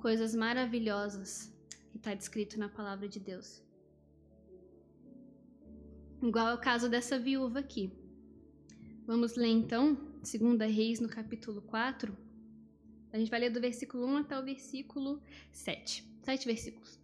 [0.00, 1.52] coisas maravilhosas
[1.90, 3.62] que está descrito na palavra de Deus.
[6.22, 7.92] Igual é o caso dessa viúva aqui.
[9.06, 12.16] Vamos ler então, 2 Reis, no capítulo 4.
[13.12, 16.04] A gente vai ler do versículo 1 até o versículo 7.
[16.22, 16.98] Sete versículos.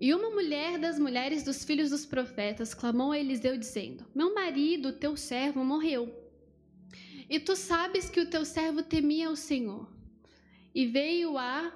[0.00, 4.92] E uma mulher das mulheres dos filhos dos profetas clamou a Eliseu, dizendo: Meu marido,
[4.92, 6.12] teu servo, morreu.
[7.28, 9.88] E tu sabes que o teu servo temia o Senhor.
[10.74, 11.72] E veio a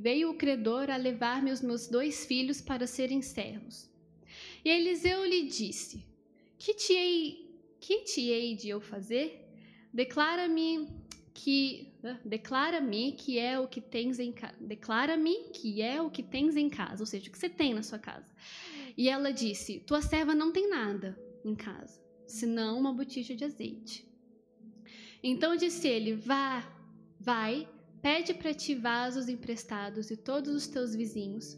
[0.00, 3.90] veio o credor a levar-me os meus dois filhos para serem servos.
[4.64, 6.04] E Eliseu lhe disse:
[6.58, 9.48] Que te hei, que te hei de eu fazer?
[9.92, 10.88] Declara-me
[11.34, 11.92] que
[12.24, 14.56] declara-me que é o que tens em casa.
[14.60, 17.82] Declara-me que é o que tens em casa, ou seja, o que você tem na
[17.82, 18.32] sua casa.
[18.96, 24.06] E ela disse: Tua serva não tem nada em casa, senão uma botija de azeite.
[25.22, 26.64] Então disse ele: Vá,
[27.18, 27.68] vai,
[28.02, 31.56] Pede para ti vasos emprestados e todos os teus vizinhos,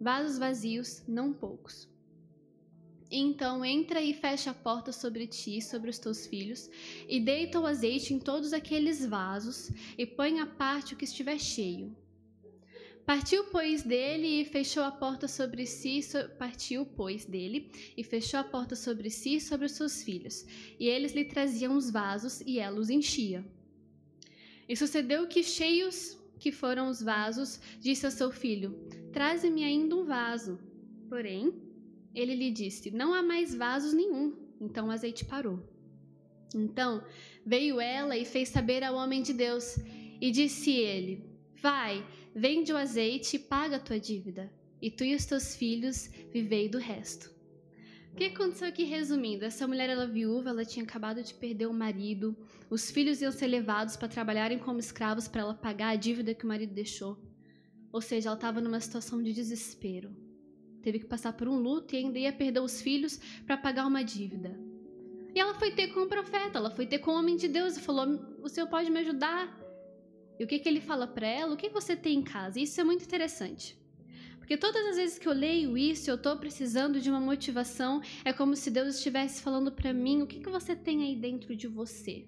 [0.00, 1.86] vasos vazios, não poucos.
[3.10, 6.70] Então entra e fecha a porta sobre ti e sobre os teus filhos,
[7.06, 11.38] e deita o azeite em todos aqueles vasos, e põe à parte o que estiver
[11.38, 11.94] cheio.
[13.04, 16.26] Partiu, pois, dele e fechou a porta sobre si, so...
[16.38, 20.46] partiu, pois, dele e fechou a porta sobre si e sobre os seus filhos,
[20.80, 23.44] e eles lhe traziam os vasos, e ela os enchia.
[24.68, 28.76] E sucedeu que, cheios que foram os vasos, disse ao seu filho:
[29.12, 30.58] Traze-me ainda um vaso.
[31.08, 31.52] Porém,
[32.14, 34.34] ele lhe disse: Não há mais vasos nenhum.
[34.60, 35.62] Então o azeite parou.
[36.54, 37.04] Então
[37.44, 39.76] veio ela e fez saber ao homem de Deus.
[40.20, 41.24] E disse ele:
[41.60, 46.08] Vai, vende o azeite e paga a tua dívida, e tu e os teus filhos
[46.32, 47.30] vivei do resto.
[48.12, 49.42] O que aconteceu aqui, resumindo?
[49.42, 52.36] Essa mulher era viúva, ela tinha acabado de perder o marido,
[52.68, 56.44] os filhos iam ser levados para trabalharem como escravos para ela pagar a dívida que
[56.44, 57.18] o marido deixou.
[57.90, 60.14] Ou seja, ela estava numa situação de desespero.
[60.82, 64.04] Teve que passar por um luto e ainda ia perder os filhos para pagar uma
[64.04, 64.60] dívida.
[65.34, 67.78] E ela foi ter com o profeta, ela foi ter com o homem de Deus
[67.78, 68.06] e falou:
[68.42, 69.58] O senhor pode me ajudar?
[70.38, 71.54] E o que, que ele fala para ela?
[71.54, 72.60] O que você tem em casa?
[72.60, 73.81] Isso é muito interessante.
[74.42, 78.32] Porque todas as vezes que eu leio isso, eu estou precisando de uma motivação, é
[78.32, 81.68] como se Deus estivesse falando para mim: o que, que você tem aí dentro de
[81.68, 82.26] você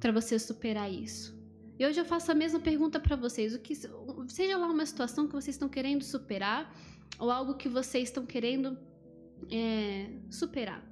[0.00, 1.38] para você superar isso?
[1.78, 3.76] E hoje eu faço a mesma pergunta para vocês: o que,
[4.26, 6.74] seja lá uma situação que vocês estão querendo superar
[7.16, 8.76] ou algo que vocês estão querendo
[9.48, 10.84] é, superar.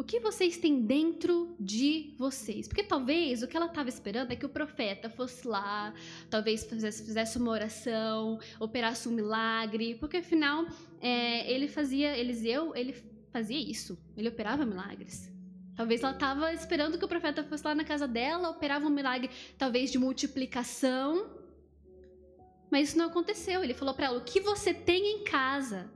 [0.00, 2.66] O que vocês têm dentro de vocês?
[2.66, 5.92] Porque talvez o que ela estava esperando é que o profeta fosse lá,
[6.30, 10.64] talvez fizesse, fizesse uma oração, operasse um milagre, porque afinal
[11.02, 12.94] é, ele fazia, Eliseu, ele
[13.30, 15.30] fazia isso, ele operava milagres.
[15.76, 19.28] Talvez ela estava esperando que o profeta fosse lá na casa dela, operava um milagre,
[19.58, 21.28] talvez de multiplicação,
[22.70, 23.62] mas isso não aconteceu.
[23.62, 25.90] Ele falou para ela: o que você tem em casa?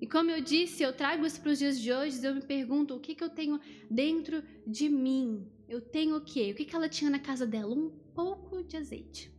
[0.00, 2.94] E como eu disse, eu trago isso para os dias de hoje, eu me pergunto
[2.94, 5.46] o que, que eu tenho dentro de mim.
[5.68, 6.50] Eu tenho o quê?
[6.52, 7.74] O que, que ela tinha na casa dela?
[7.74, 9.32] Um pouco de azeite.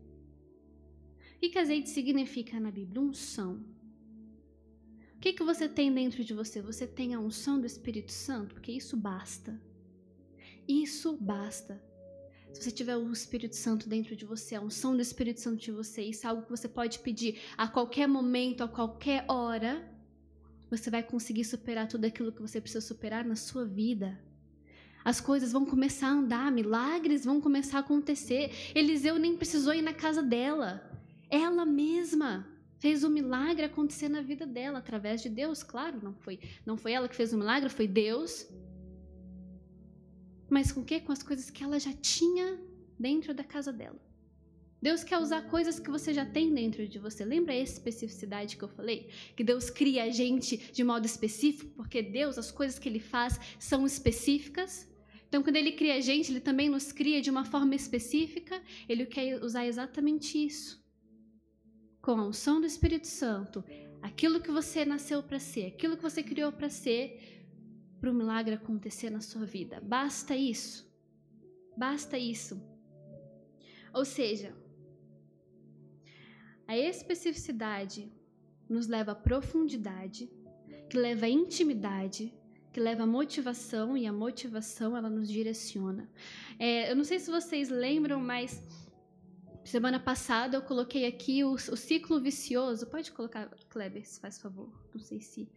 [1.36, 3.02] O que, que azeite significa na Bíblia?
[3.02, 3.64] Unção.
[5.16, 6.62] O que, que você tem dentro de você?
[6.62, 8.56] Você tem a unção do Espírito Santo?
[8.56, 9.62] Porque isso basta.
[10.68, 11.82] Isso basta.
[12.52, 15.72] Se você tiver o Espírito Santo dentro de você, a unção do Espírito Santo de
[15.72, 19.97] você, isso é algo que você pode pedir a qualquer momento, a qualquer hora
[20.70, 24.20] você vai conseguir superar tudo aquilo que você precisa superar na sua vida.
[25.04, 28.52] As coisas vão começar a andar, milagres vão começar a acontecer.
[28.76, 30.82] Eliseu nem precisou ir na casa dela.
[31.30, 32.46] Ela mesma
[32.80, 36.92] fez o milagre acontecer na vida dela através de Deus, claro, não foi, não foi
[36.92, 38.48] ela que fez o milagre, foi Deus.
[40.50, 41.00] Mas com que?
[41.00, 42.60] Com as coisas que ela já tinha
[43.00, 44.00] dentro da casa dela.
[44.82, 47.26] Deus quer usar coisas que você já tem dentro de você.
[47.26, 49.10] Lembra a especificidade que eu falei?
[49.36, 53.40] Que Deus cria a gente de modo específico, porque Deus, as coisas que Ele faz
[53.58, 54.88] são específicas.
[55.28, 58.62] Então, quando Ele cria a gente, Ele também nos cria de uma forma específica.
[58.88, 60.86] Ele quer usar exatamente isso.
[62.02, 63.64] Com a unção do Espírito Santo,
[64.02, 67.46] aquilo que você nasceu para ser, aquilo que você criou para ser,
[68.00, 69.82] para o milagre acontecer na sua vida.
[69.82, 70.88] Basta isso.
[71.76, 72.62] Basta isso.
[73.94, 74.56] Ou seja,
[76.68, 78.12] a especificidade
[78.70, 80.30] nos leva à profundidade,
[80.90, 82.34] que leva à intimidade,
[82.74, 86.10] que leva à motivação e a motivação ela nos direciona.
[86.60, 88.62] É, eu não sei se vocês lembram, mas
[89.64, 92.86] semana passada eu coloquei aqui o, o ciclo vicioso.
[92.88, 94.70] Pode colocar, Kleber, se faz favor.
[94.94, 95.50] Não sei se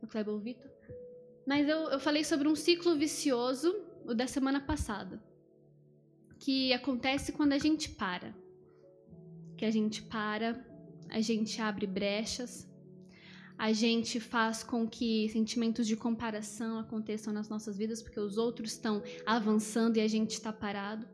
[0.00, 0.70] o Kleber ou o Vitor.
[1.44, 5.22] Mas eu, eu falei sobre um ciclo vicioso, o da semana passada,
[6.38, 8.34] que acontece quando a gente para
[9.56, 10.64] que a gente para,
[11.10, 12.68] a gente abre brechas,
[13.56, 18.72] a gente faz com que sentimentos de comparação aconteçam nas nossas vidas, porque os outros
[18.72, 21.06] estão avançando e a gente está parado.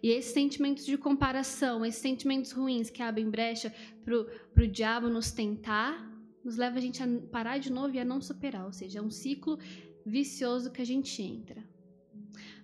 [0.00, 5.32] E esses sentimentos de comparação, esses sentimentos ruins que abrem brecha para o diabo nos
[5.32, 6.08] tentar,
[6.44, 8.64] nos leva a gente a parar de novo e a não superar.
[8.64, 9.58] Ou seja, é um ciclo
[10.06, 11.62] vicioso que a gente entra.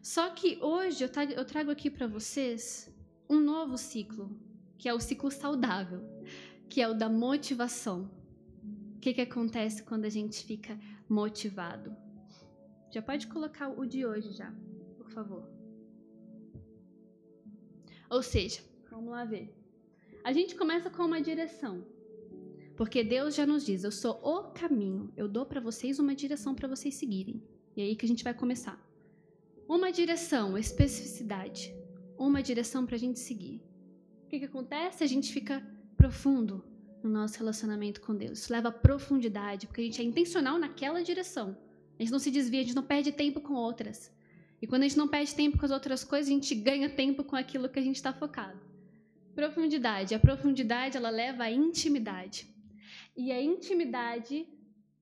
[0.01, 2.89] Só que hoje eu trago, aqui para vocês
[3.29, 4.31] um novo ciclo
[4.79, 6.03] que é o ciclo saudável,
[6.69, 8.11] que é o da motivação.
[8.97, 11.95] O que, que acontece quando a gente fica motivado?
[12.91, 14.53] Já pode colocar o de hoje já,
[14.97, 15.49] por favor.
[18.09, 18.61] Ou seja,
[18.91, 19.53] vamos lá ver.
[20.23, 21.85] A gente começa com uma direção.
[22.77, 25.13] Porque Deus já nos diz: Eu sou o caminho.
[25.17, 27.43] Eu dou para vocês uma direção para vocês seguirem.
[27.77, 28.81] E é aí que a gente vai começar.
[29.69, 31.75] Uma direção, especificidade.
[32.17, 33.61] Uma direção para a gente seguir
[34.35, 35.05] que, que acontece?
[35.05, 35.65] A gente fica
[35.97, 36.65] profundo
[37.03, 38.41] no nosso relacionamento com Deus.
[38.41, 41.57] Isso leva a profundidade, porque a gente é intencional naquela direção.
[41.99, 44.13] A gente não se desvia, a gente não perde tempo com outras.
[44.61, 47.23] E quando a gente não perde tempo com as outras coisas, a gente ganha tempo
[47.23, 48.59] com aquilo que a gente está focado.
[49.35, 50.15] Profundidade.
[50.15, 52.49] A profundidade ela leva à intimidade.
[53.17, 54.49] E a intimidade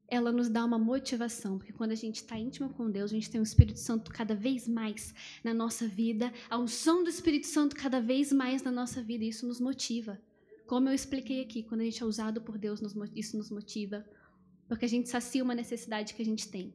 [0.09, 3.31] ela nos dá uma motivação, porque quando a gente está íntimo com Deus, a gente
[3.31, 7.75] tem o Espírito Santo cada vez mais na nossa vida, a unção do Espírito Santo
[7.75, 10.21] cada vez mais na nossa vida, e isso nos motiva.
[10.67, 12.81] Como eu expliquei aqui, quando a gente é usado por Deus,
[13.15, 14.05] isso nos motiva,
[14.69, 16.75] porque a gente sacia uma necessidade que a gente tem.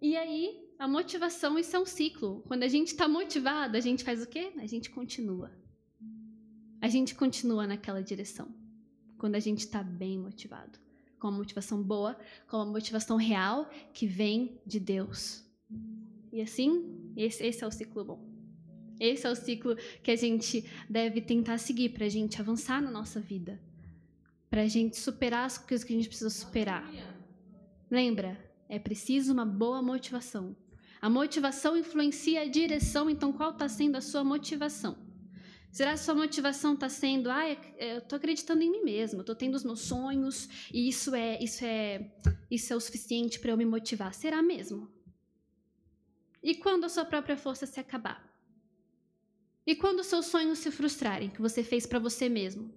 [0.00, 2.42] E aí, a motivação, isso é um ciclo.
[2.48, 4.52] Quando a gente está motivado, a gente faz o quê?
[4.58, 5.52] A gente continua.
[6.80, 8.52] A gente continua naquela direção.
[9.16, 10.80] Quando a gente está bem motivado.
[11.22, 12.18] Com uma motivação boa,
[12.48, 15.44] com uma motivação real que vem de Deus.
[16.32, 18.28] E assim, esse, esse é o ciclo bom.
[18.98, 22.90] Esse é o ciclo que a gente deve tentar seguir para a gente avançar na
[22.90, 23.62] nossa vida,
[24.50, 26.90] para a gente superar as coisas que a gente precisa superar.
[27.88, 28.36] Lembra?
[28.68, 30.56] É preciso uma boa motivação.
[31.00, 34.96] A motivação influencia a direção, então qual está sendo a sua motivação?
[35.72, 37.48] Será que sua motivação está sendo, ah,
[37.78, 41.42] eu estou acreditando em mim mesma, eu estou tendo os meus sonhos e isso é,
[41.42, 42.12] isso é,
[42.50, 44.12] isso é o suficiente para eu me motivar?
[44.12, 44.92] Será mesmo?
[46.42, 48.30] E quando a sua própria força se acabar?
[49.66, 52.70] E quando os seus sonhos se frustrarem, que você fez para você mesmo?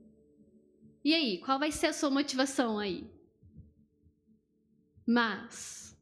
[1.04, 3.06] E aí, qual vai ser a sua motivação aí?
[5.06, 5.98] Mas,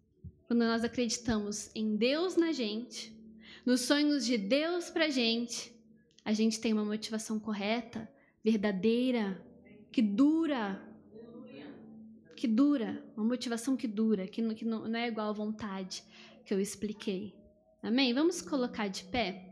[0.45, 3.11] quando nós acreditamos em Deus na gente,
[3.65, 5.72] nos sonhos de Deus pra gente,
[6.25, 8.09] a gente tem uma motivação correta,
[8.43, 9.43] verdadeira,
[9.91, 10.81] que dura.
[12.35, 16.03] Que dura, uma motivação que dura, que não, que não, não é igual à vontade
[16.45, 17.33] que eu expliquei.
[17.81, 18.13] Amém?
[18.13, 19.49] Vamos colocar de pé?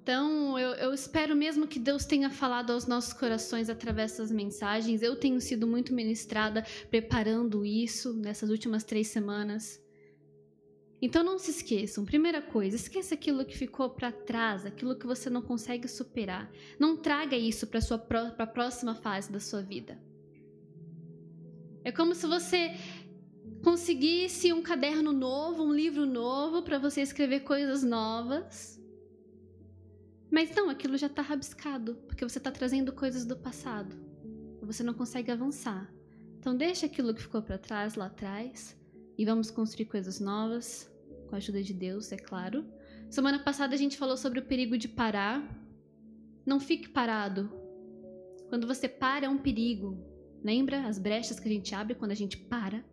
[0.00, 5.02] Então, eu, eu, espero mesmo que Deus tenha falado aos nossos corações através dessas mensagens.
[5.02, 9.84] Eu tenho sido muito ministrada preparando isso nessas últimas três semanas.
[11.00, 12.04] Então, não se esqueçam.
[12.04, 16.50] Primeira coisa, esqueça aquilo que ficou para trás, aquilo que você não consegue superar.
[16.78, 17.80] Não traga isso para
[18.38, 20.00] a próxima fase da sua vida.
[21.84, 22.74] É como se você
[23.62, 28.80] conseguisse um caderno novo, um livro novo para você escrever coisas novas.
[30.30, 33.94] Mas não, aquilo já está rabiscado, porque você está trazendo coisas do passado.
[34.62, 35.92] Você não consegue avançar.
[36.38, 38.76] Então deixa aquilo que ficou para trás lá atrás
[39.18, 40.90] e vamos construir coisas novas,
[41.28, 42.64] com a ajuda de Deus, é claro.
[43.10, 45.42] Semana passada a gente falou sobre o perigo de parar.
[46.44, 47.50] Não fique parado.
[48.48, 49.98] Quando você para é um perigo.
[50.42, 52.84] Lembra as brechas que a gente abre quando a gente para?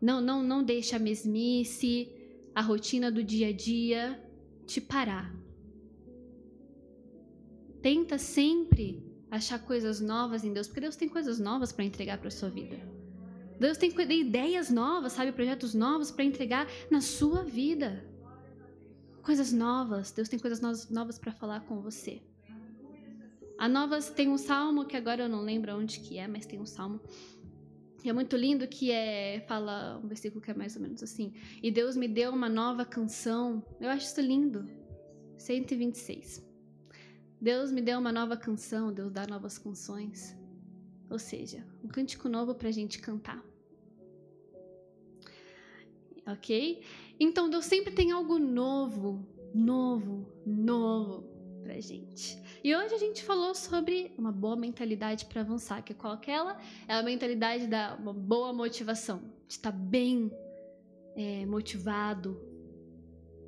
[0.00, 2.10] Não, não, não deixe a mesmice,
[2.54, 4.20] a rotina do dia a dia
[4.66, 5.34] te parar.
[7.82, 12.30] Tenta sempre achar coisas novas em Deus, porque Deus tem coisas novas para entregar para
[12.30, 12.97] sua vida.
[13.58, 18.04] Deus tem ideias novas, sabe, projetos novos para entregar na sua vida.
[19.22, 20.10] Coisas novas.
[20.12, 22.22] Deus tem coisas novas para falar com você.
[23.58, 26.60] A Novas tem um salmo que agora eu não lembro onde que é, mas tem
[26.60, 27.00] um salmo
[28.08, 31.32] é muito lindo que é fala um versículo que é mais ou menos assim.
[31.62, 33.64] E Deus me deu uma nova canção.
[33.80, 34.64] Eu acho isso lindo.
[35.36, 36.46] 126.
[37.40, 40.36] Deus me deu uma nova canção, Deus dá novas canções.
[41.08, 43.42] Ou seja, um cântico novo para a gente cantar.
[46.28, 46.82] Ok?
[47.18, 51.24] Então Deus sempre tem algo novo, novo, novo
[51.62, 52.38] pra gente.
[52.62, 56.60] E hoje a gente falou sobre uma boa mentalidade para avançar, que é qual aquela?
[56.86, 60.30] É a mentalidade da uma boa motivação, de estar bem
[61.16, 62.40] é, motivado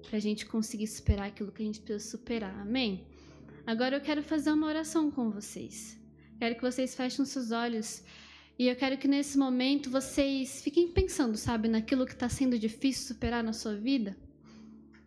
[0.03, 2.59] para a gente conseguir superar aquilo que a gente precisa superar.
[2.61, 3.07] Amém?
[3.66, 5.99] Agora eu quero fazer uma oração com vocês.
[6.39, 8.03] Quero que vocês fechem seus olhos
[8.61, 13.06] e eu quero que nesse momento vocês fiquem pensando, sabe, naquilo que está sendo difícil
[13.06, 14.14] superar na sua vida.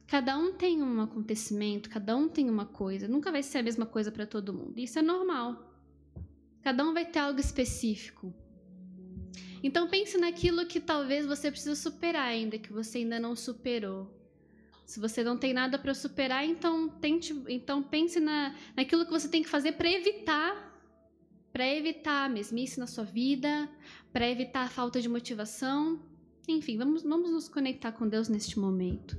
[0.08, 3.08] Cada um tem um acontecimento, cada um tem uma coisa.
[3.08, 4.80] Nunca vai ser a mesma coisa para todo mundo.
[4.80, 5.72] Isso é normal.
[6.64, 8.34] Cada um vai ter algo específico.
[9.62, 14.12] Então pense naquilo que talvez você precise superar ainda, que você ainda não superou.
[14.84, 19.30] Se você não tem nada para superar, então tente, então pense na, naquilo que você
[19.30, 20.73] tem que fazer para evitar,
[21.54, 23.70] para evitar a mesmice na sua vida,
[24.12, 26.00] para evitar a falta de motivação.
[26.48, 29.18] Enfim, vamos, vamos nos conectar com Deus neste momento.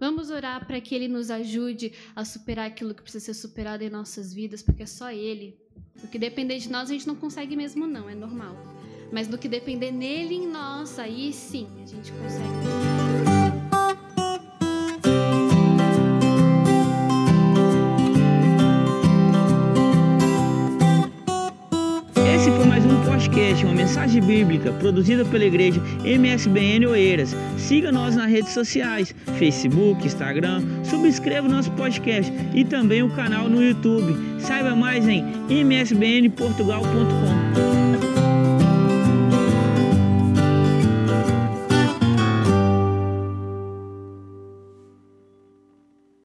[0.00, 3.90] Vamos orar para que Ele nos ajude a superar aquilo que precisa ser superado em
[3.90, 5.56] nossas vidas, porque é só Ele.
[6.02, 8.56] O que depender de nós a gente não consegue mesmo, não, é normal.
[9.12, 12.97] Mas do que depender nele em nós, aí sim a gente consegue.
[23.38, 27.36] Podcast, uma mensagem bíblica produzida pela igreja MSBN Oeiras.
[27.56, 33.62] Siga nós nas redes sociais, Facebook, Instagram, subscreva nosso podcast e também o canal no
[33.62, 34.40] YouTube.
[34.40, 37.67] Saiba mais em msbnportugal.com.